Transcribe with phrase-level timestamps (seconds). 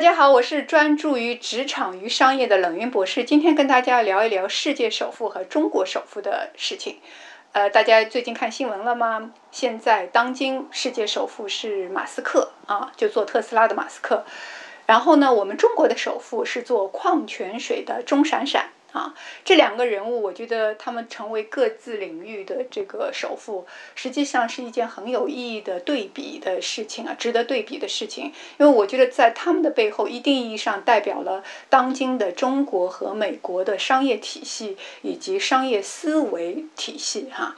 [0.00, 3.22] 大家好，我是专注于职场与商业的冷云博士。
[3.22, 6.96] 今天跟大家聊一聊世界首富和中国首富的事情。
[7.52, 9.32] 呃，大家最近看新闻了吗？
[9.50, 14.24] 现在当今世界首富是马斯克啊，就做特斯拉的马斯克。
[14.86, 18.70] 然后呢，我们中国的首富是做矿泉水的钟闪闪。
[18.92, 19.14] 啊，
[19.44, 28.32] 这两个人物，我觉得他们成为各自领域的这个首富，实际上是一件很有意义的对比的事情啊，值得对比的事情。
[28.58, 37.56] 因为我觉得在他们的背后，一定意义上代表了当今的中国和美国的商业体系以及商业思维体系哈。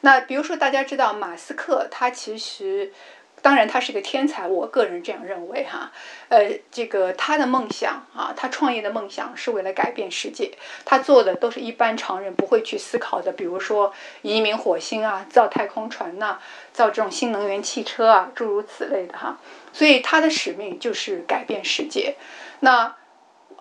[0.00, 2.92] 那比如说，大家知道马斯克，他其实。
[3.42, 5.92] 当然，他是个天才，我个人这样认为哈。
[6.28, 10.52] 呃，这个他的梦想啊，他创业的梦想是为了改变世界，
[10.84, 13.92] 他做的都是一般常人不会去思考的，比如说
[14.22, 16.38] 移民火星啊，造太空船呐，
[16.72, 19.38] 造这种新能源汽车啊，诸如此类的哈。
[19.72, 22.16] 所以他的使命就是改变世界。
[22.60, 22.94] 那。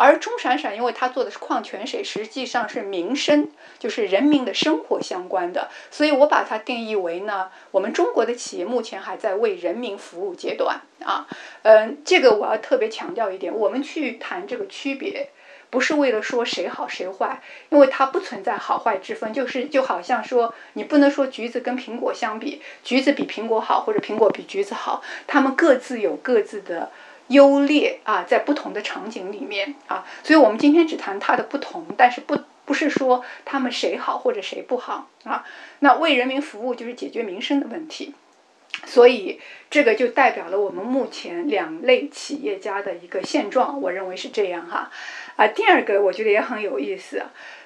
[0.02, 11.28] 而钟闪闪，因为他做的是矿泉水，实际上是民生，就是人民的生活相关的，所以我把它定义为呢，我们中国的企业目前还在为人民服务阶段啊。
[11.62, 15.30] 嗯，这个我要特别强调一点，我们去谈这个区别，
[15.70, 26.90] 不是为了说谁好谁坏，因为它不存在好坏之分，就是就好像说你不能说橘子跟苹果相比，橘子比苹果好，或者苹果比橘子好，它们各自有各自的。
[27.32, 35.44] 优劣啊，在不同的场景里面啊，所以我们今天只谈它的不同，但是不不是说他们谁好或者谁不好啊。
[35.80, 38.14] 那为人民服务就是解决民生的问题，
[38.86, 44.92] 所以这个就代表了我们目前两类企业家的一个现状，我认为是这样哈。
[45.36, 47.24] 啊，第二个我觉得也很有意思。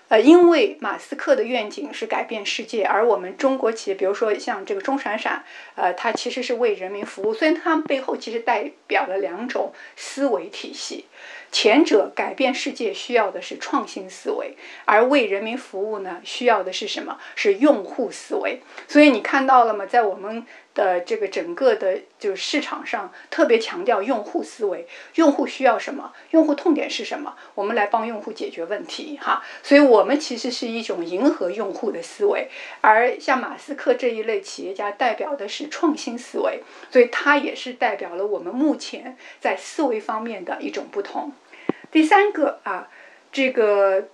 [0.07, 5.43] 呃，因为马斯克的愿景是改变世界，而我们中国企业，比如说像这个钟闪闪，
[5.75, 7.33] 呃，它其实是为人民服务。
[7.33, 11.05] 虽然它背后其实代表了两种思维体系，
[11.51, 14.55] 前者改变世界需要的是创新思维，
[14.85, 17.17] 而为人民服务呢，需要的是什么？
[17.35, 18.61] 是用户思维。
[18.87, 19.85] 所以你看到了吗？
[19.85, 20.45] 在我们。
[20.75, 29.41] 的这个整个的，就是市场上特别强调用户思维，用户需要什么，用户痛点是什么，我们来帮用户解决问题哈。
[29.63, 32.49] 所以，我们其实是一种迎合用户的思维，
[32.81, 36.61] 而像马斯克这一类企业家代表的是创新思维，
[36.91, 41.31] 所以他也是代表了我们目前在思维方面的一种不同。
[41.89, 42.89] 第三个啊，
[43.31, 44.09] 这个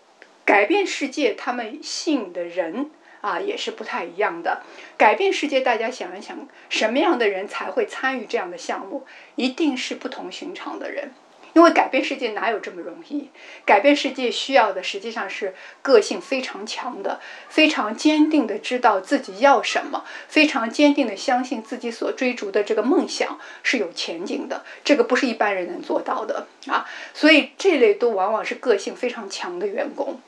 [0.45, 2.91] 改变世界，他们吸引的人。
[3.21, 4.61] 啊，也是不太一样的。
[4.97, 9.05] 改变世界，大家想一想，什么样的人才会参与这样的项目？
[9.35, 11.11] 一定是不同寻常的人，
[11.53, 13.29] 因为改变世界哪有这么容易？
[13.65, 24.65] 改变世界需要的实际上是个性非常强的、非常坚定的知道自己要什么、非常坚定的相信自己所追逐的这个梦想是有前景的。
[24.83, 26.85] 这个不是一般人能做到的啊！
[27.13, 30.19] 所以这类都往往是个性非常强的员工。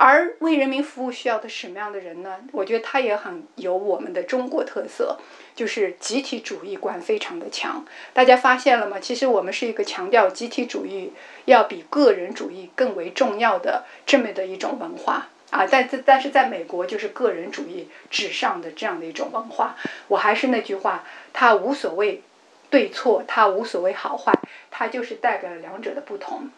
[0.00, 2.38] 而为人民服务需要的什么样的人呢？
[2.52, 5.18] 我觉得他也很有我们的中国特色，
[5.56, 7.84] 就是集体主义观非常的强。
[8.12, 9.00] 大家发现了吗？
[9.00, 11.12] 其实我们是一个强调集体主义
[11.46, 15.66] 要比个人主义更为重要的这么的一种文化啊。
[15.68, 19.74] 但在但是在美国就是个人主义至上的这样的一种文化。
[20.06, 22.22] 我还是那句话，它无所谓
[22.70, 24.32] 对错，它无所谓好坏，
[24.70, 26.50] 它就是代表了两者的不同。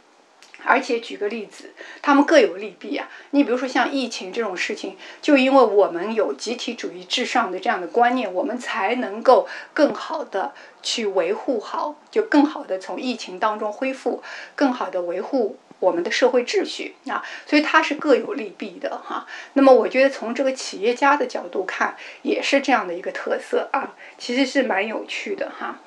[0.64, 1.70] 而且举个例子，
[2.02, 3.08] 他们各有利弊啊。
[3.30, 14.22] 你比如说像疫情这种事情，就因为我们有集体主义至上的这样的观念，我们才能够更好的去维护好，就更好的从疫情当中恢复，
[14.54, 17.24] 更好的维护我们的社会秩序啊。
[17.46, 19.26] 所以它是各有利弊的哈。
[19.54, 25.80] 那么我觉得从这个企业家的角度看，也是这样的一个特色啊，其实是蛮有趣的哈。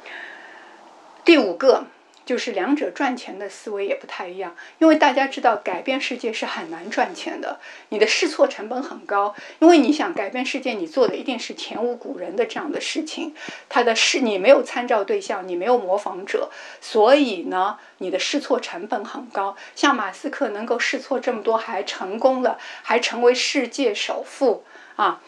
[1.24, 1.86] 第五个。
[2.26, 13.36] 就是两者赚钱的思维也不太一样，因为大家知道改变世界是很难赚钱的，你的试错成本很高，因为你想改变世界，你做的一定是前无古人的这样的事情，
[13.68, 16.50] 它的是你没有参照对象，你没有模仿者，
[16.80, 19.56] 所以呢，你的试错成本很高。
[19.76, 24.64] 像马斯克能够试错这么多还成功了，还成为世界首富
[24.96, 25.22] 啊。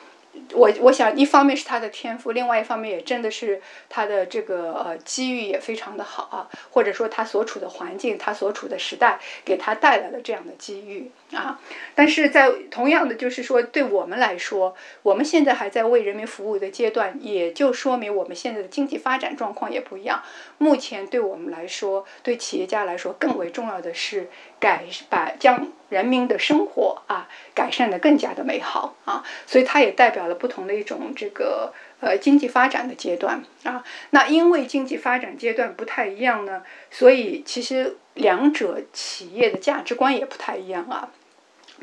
[0.54, 11.60] 我我想，一方面是他的天赋，另外一方面也真的是他的这个呃机遇也非常的好啊，或者说他所处的环境，他所处的时代给他带来了这样的机遇啊。
[11.96, 20.22] 但是在同样的，就是说对我们来说，我们现在还在为人民服务的阶段，也就说明我们现在的经济发展状况也不一样。
[20.58, 24.30] 目前对我们来说，对企业家来说，更为重要的是
[24.60, 25.72] 改把将。
[25.90, 33.84] 人民的生活啊，改善的更加的美好啊，所以它也代表了不同的一种这个呃经济发展的阶段啊。
[34.10, 41.10] 那因为经济发展阶段不太一样呢，所以其实两者企业的价值观也不太一样啊。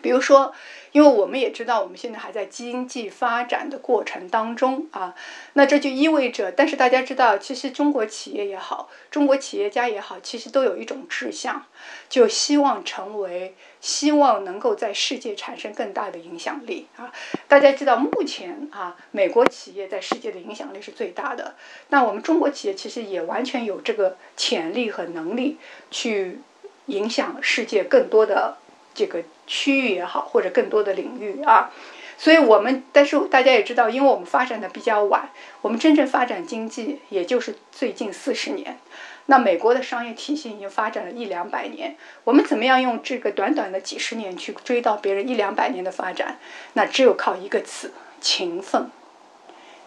[0.01, 0.55] 比如说。
[0.93, 5.15] 因为我们也知道，我们现在还在经济发展的过程当中啊，
[5.55, 11.65] 那这就意味着，但是大家知道，其实中国企业也好，中国企业家也好，其实都有一种志向，
[12.11, 17.11] 就希望成为，希望能够在世界产生更大的影响力啊。
[17.49, 21.55] 大家知道，目前啊，美国企业在世界的影响力是最大的，
[21.89, 25.57] 那我们中国企业其实也完全有这个潜力和能力
[25.91, 26.41] 去
[26.85, 28.59] 影响世界更多的。
[28.95, 31.71] 这个区域也好，或者更多的领域啊，
[32.17, 35.31] 所以我们但是大家也知道，因为我们发展的比较晚，
[35.61, 38.79] 我们真正发展经济也就是最近四十年。
[39.27, 46.39] 那美国的商业体系已经发展了一两百年，我们怎么样用这个短短的几十年去追到别人一两百年的发展？
[46.73, 48.91] 那只有靠一个词：勤奋。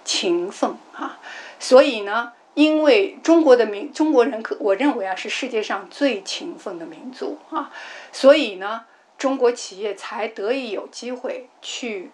[0.06, 1.20] 勤奋啊！
[1.60, 7.72] 所以呢，因为中国的民中国人可我认为啊是世界上最勤奋的民族啊，
[8.12, 8.86] 所以呢。
[9.18, 12.12] 中国企业才得以有机会去，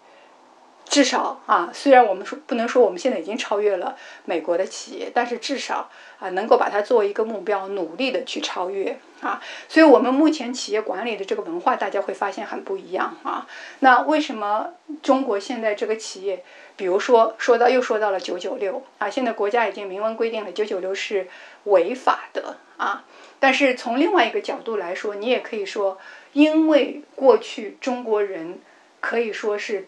[0.85, 3.95] 至少啊，虽然我们说不能说我们现在已经超越了
[4.25, 5.89] 美国的企业，但是至少
[6.19, 9.41] 啊，能够把它作为一个目标，努力的去超越啊。
[9.67, 13.47] 所以，我们目前企业管理的这个文化，大家会发现很不一样啊。
[13.79, 14.71] 那为什么
[15.01, 16.43] 中国现在这个企业，
[16.75, 21.27] 比如说说到又说到了九九六啊，现在国家已经明文规定了九九六是
[21.63, 23.05] 违法的啊。
[23.39, 25.97] 但是从另外一个角度来说，你也可以说。
[26.33, 28.59] 因为过去中国人
[28.99, 29.87] 可以说是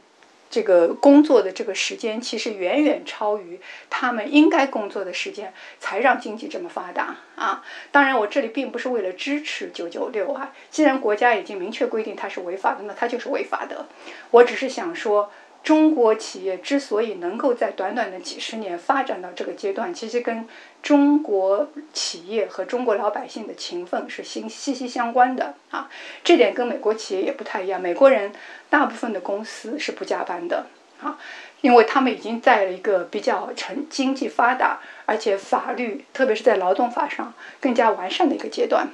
[0.50, 3.60] 这个工作的这个时间，其实远远超于
[3.90, 7.64] 他们应该工作的时间，才让经济这么发达啊！
[7.92, 13.88] 当然，我这里并不是为了支持九九六啊，既然国家已经明确规定它是违法的，那它就是违法的。
[14.32, 15.32] 我只是想说。
[15.64, 20.46] 中国企业之所以能够在短短的几十年发展到这个阶段，其实跟
[20.82, 25.90] 中国企业和中国老百姓的勤奋是息息息相关的啊。
[26.22, 27.80] 这点跟美国企业也不太一样。
[27.80, 28.34] 美国人
[28.70, 30.66] 大部分的公司是不加班的
[31.02, 31.18] 啊，
[31.62, 38.90] 因为他们已经在了一个比较成经济发达，而且法律特别是在劳动法上更加完善的一个阶段。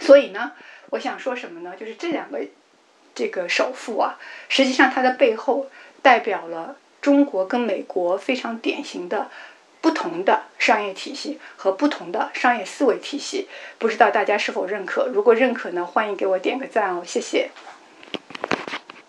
[0.00, 0.50] 所以呢，
[0.90, 1.76] 我想说什么呢？
[1.78, 2.40] 就是这两个
[3.14, 4.18] 这个首富啊，
[4.48, 5.70] 实际上它的背后。
[6.04, 9.30] 代表了中国跟美国非常典型的
[9.80, 13.48] 不同的商业体系和不同的商业思维体系，
[13.78, 15.06] 不知道大家是否认可？
[15.06, 17.50] 如果认可呢，欢迎给我点个赞哦，谢谢。